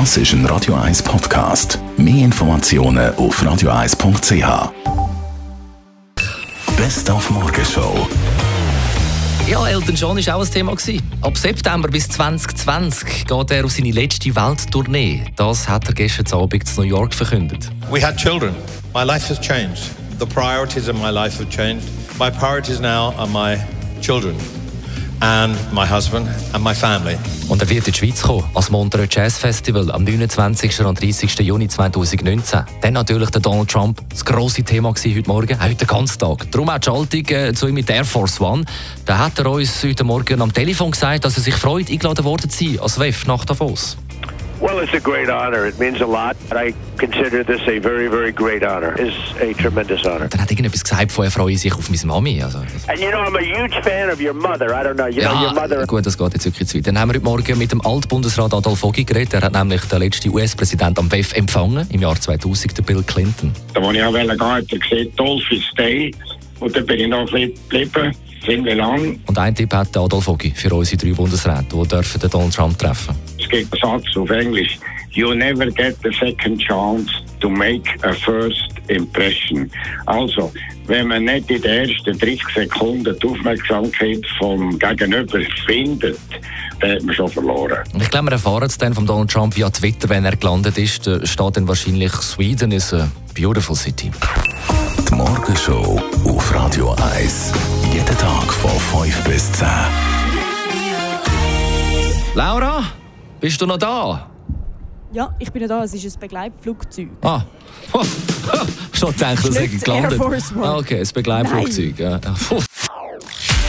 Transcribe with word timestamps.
Das 0.00 0.16
ist 0.16 0.32
ein 0.32 0.44
Radio 0.46 0.74
1 0.74 1.04
Podcast. 1.04 1.78
Mehr 1.96 2.24
Informationen 2.24 3.14
auf 3.14 3.40
radio1.ch. 3.40 4.72
Best 6.76 7.08
auf 7.08 7.30
Morgenshow. 7.30 8.08
Ja, 9.46 9.64
Elton 9.68 9.94
John 9.94 10.16
war 10.16 10.34
auch 10.34 10.44
ein 10.44 10.50
Thema. 10.50 10.74
Gewesen. 10.74 11.00
Ab 11.20 11.38
September 11.38 11.86
bis 11.86 12.08
2020 12.08 13.24
geht 13.24 13.50
er 13.52 13.64
auf 13.64 13.70
seine 13.70 13.92
letzte 13.92 14.34
Welttournee. 14.34 15.26
Das 15.36 15.68
hat 15.68 15.86
er 15.86 15.94
gestern 15.94 16.40
Abend 16.40 16.54
in 16.54 16.74
New 16.74 16.82
York 16.82 17.14
verkündet. 17.14 17.70
We 17.88 18.04
had 18.04 18.16
children. 18.16 18.52
My 18.92 19.04
life 19.04 19.28
has 19.28 19.40
changed. 19.40 19.92
The 20.18 20.26
priorities 20.26 20.88
of 20.88 20.96
my 20.96 21.10
life 21.10 21.38
have 21.38 21.48
changed. 21.50 21.86
My 22.18 22.32
priorities 22.32 22.80
now 22.80 23.14
are 23.16 23.28
my 23.28 23.58
children 24.00 24.34
and 25.24 25.56
my 25.72 25.86
husband 25.86 26.28
and 26.52 26.62
my 26.62 26.74
family. 26.74 27.16
Und 27.48 27.62
er 27.62 27.68
wird 27.68 27.86
in 27.86 27.92
die 27.92 27.98
Schweiz 27.98 28.22
kommen, 28.22 28.44
als 28.54 28.70
Montreux 28.70 29.08
Jazz 29.10 29.38
Festival 29.38 29.90
am 29.90 30.04
29. 30.04 30.80
und 30.80 31.00
30. 31.00 31.38
Juni 31.40 31.68
2019. 31.68 32.64
Dann 32.82 32.92
natürlich 32.92 33.30
der 33.30 33.40
Donald 33.40 33.70
Trump, 33.70 34.00
das 34.10 34.24
grosse 34.24 34.62
Thema 34.62 34.92
gewesen 34.92 35.16
heute 35.16 35.28
Morgen, 35.28 35.62
heute 35.62 35.76
den 35.76 35.88
ganzen 35.88 36.18
Tag. 36.18 36.50
Darum 36.50 36.68
auch 36.68 36.78
die 36.78 36.84
Schaltung 36.84 37.26
äh, 37.28 37.54
zu 37.54 37.68
ihm 37.68 37.74
mit 37.74 37.88
Air 37.88 38.04
Force 38.04 38.40
One. 38.40 38.64
Da 39.06 39.18
hat 39.18 39.38
er 39.38 39.50
uns 39.50 39.82
heute 39.82 40.04
Morgen 40.04 40.42
am 40.42 40.52
Telefon 40.52 40.90
gesagt, 40.90 41.24
dass 41.24 41.36
er 41.36 41.42
sich 41.42 41.54
freut, 41.54 41.90
eingeladen 41.90 42.24
worden 42.24 42.50
zu 42.50 42.64
sein 42.64 42.78
als 42.80 42.98
WEF 42.98 43.26
nach 43.26 43.44
Davos. 43.46 43.96
Well, 44.60 44.82
it's 44.82 44.94
a 44.94 45.00
great 45.00 45.28
honor. 45.28 45.66
It 45.66 45.78
means 45.78 46.00
a 46.00 46.06
lot. 46.06 46.36
I 46.52 46.74
consider 46.96 47.44
this 47.44 47.60
a 47.62 47.78
very, 47.78 48.08
very 48.08 48.32
great 48.32 48.62
honor. 48.62 48.94
It's 48.98 49.16
a 49.40 49.52
tremendous 49.60 50.04
honor. 50.04 50.28
Dann 50.28 50.40
hat 50.40 50.50
irgendetwas 50.50 50.82
gesagt, 50.84 51.12
von 51.12 51.24
er 51.24 51.30
freue 51.30 51.56
sich 51.56 51.74
auf 51.74 51.90
meine 51.90 52.06
Mami. 52.06 52.42
Also, 52.42 52.58
And 52.58 52.98
you 52.98 53.10
know, 53.10 53.18
I'm 53.18 53.36
a 53.36 53.40
huge 53.40 53.74
fan 53.82 54.10
of 54.10 54.20
your 54.20 54.32
mother. 54.32 54.70
I 54.70 54.84
don't 54.84 54.94
know. 54.94 55.06
You 55.06 55.22
know, 55.22 55.42
your 55.42 55.54
mother. 55.54 55.80
Ja, 55.80 55.86
gut, 55.86 56.06
das 56.06 56.16
geht 56.16 56.34
jetzt 56.34 56.44
wirklich 56.44 56.68
zu 56.68 56.78
weit. 56.78 56.86
Dann 56.86 56.98
haben 56.98 57.10
wir 57.10 57.14
heute 57.14 57.24
Morgen 57.24 57.58
mit 57.58 57.72
dem 57.72 57.80
Altbundesrat 57.84 58.54
Adolf 58.54 58.84
Ogi 58.84 59.04
geredet. 59.04 59.34
Er 59.34 59.42
hat 59.42 59.52
nämlich 59.52 59.82
den 59.82 59.98
letzten 59.98 60.30
US-Präsident 60.30 60.98
am 60.98 61.10
WEF 61.10 61.32
empfangen, 61.34 61.86
im 61.90 62.00
Jahr 62.00 62.18
2000, 62.18 62.78
den 62.78 62.84
Bill 62.84 63.02
Clinton. 63.02 63.52
Da 63.74 63.82
wollte 63.82 63.98
ich 63.98 64.04
auch 64.04 64.12
gehen, 64.12 64.30
hat 64.30 64.72
er 64.72 64.78
gesagt, 64.78 65.18
Dolph 65.18 65.50
ist 65.50 65.76
Day. 65.76 66.14
Und 66.60 66.74
dann 66.76 66.86
bin 66.86 67.00
ich 67.00 67.08
noch 67.08 67.26
geblieben, 67.26 68.16
ziemlich 68.44 68.76
lang. 68.76 69.18
Und 69.26 69.38
ein 69.38 69.54
Tipp 69.54 69.72
hat 69.74 69.96
Adolf 69.96 70.28
Ogi 70.28 70.52
für 70.54 70.72
unsere 70.74 70.96
drei 70.96 71.12
Bundesräte, 71.12 71.64
die 71.72 71.88
dürfen 71.88 72.20
den 72.20 72.30
Donald 72.30 72.54
Trump 72.54 72.78
treffen. 72.78 73.14
Es 73.23 73.23
gibt 73.54 73.84
einen 73.84 74.00
Satz 74.00 74.16
auf 74.16 74.30
Englisch. 74.30 74.78
You 75.12 75.32
never 75.34 75.70
get 75.70 75.96
a 76.04 76.12
second 76.18 76.60
chance 76.60 77.10
to 77.40 77.48
make 77.48 77.88
a 78.02 78.12
first 78.12 78.72
impression. 78.88 79.70
Also, 80.06 80.52
wenn 80.86 81.08
man 81.08 81.24
nicht 81.24 81.48
in 81.50 81.62
den 81.62 81.88
ersten 81.88 82.18
30 82.18 82.42
Sekunden 82.54 83.16
die 83.22 83.28
Aufmerksamkeit 83.28 84.20
vom 84.38 84.76
Gegenüber 84.78 85.38
findet, 85.66 86.18
dann 86.80 86.96
hat 86.96 87.02
man 87.02 87.14
schon 87.14 87.28
verloren. 87.28 87.78
Ich 88.00 88.10
glaube, 88.10 88.26
wir 88.26 88.32
erfahren 88.32 88.64
es 88.64 88.76
dann 88.76 88.92
von 88.92 89.06
Donald 89.06 89.30
Trump 89.30 89.56
via 89.56 89.70
Twitter, 89.70 90.08
wenn 90.08 90.24
er 90.24 90.36
gelandet 90.36 90.76
ist. 90.78 91.06
Da 91.06 91.24
steht 91.24 91.56
dann 91.56 91.68
wahrscheinlich 91.68 92.12
Sweden 92.12 92.72
is 92.72 92.92
a 92.92 93.08
beautiful 93.34 93.76
city. 93.76 94.10
Die 95.08 95.14
Morgenshow 95.14 96.02
auf 96.26 96.54
Radio 96.54 96.94
1. 97.14 97.52
Jeden 97.92 98.18
Tag 98.18 98.52
von 98.52 99.04
5 99.04 99.24
bis 99.24 99.52
10. 99.52 99.68
Laura, 102.34 102.82
bist 103.44 103.60
du 103.60 103.66
noch 103.66 103.76
da? 103.76 104.26
Ja, 105.12 105.34
ich 105.38 105.52
bin 105.52 105.60
ja 105.60 105.68
da. 105.68 105.84
Es 105.84 105.92
ist 105.92 106.16
ein 106.16 106.18
Begleitflugzeug. 106.18 107.08
Ah. 107.20 107.42
Schon 108.90 109.12
gedacht, 109.12 109.46
dass 109.46 109.56
Ist 109.56 109.84
gelandet. 109.84 110.18
Ah, 110.62 110.76
Okay, 110.78 111.00
ein 111.00 111.08
Begleitflugzeug. 111.12 111.98
Ja. 111.98 112.18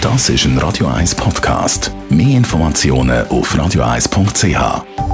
Das 0.00 0.28
ist 0.28 0.44
ein 0.44 0.56
Radio 0.58 0.86
1 0.86 1.16
Podcast. 1.16 1.90
Mehr 2.08 2.36
Informationen 2.36 3.26
auf 3.26 3.52
radio1.ch. 3.56 5.05